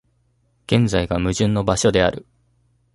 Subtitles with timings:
[0.65, 2.25] 現在が矛盾の場所である。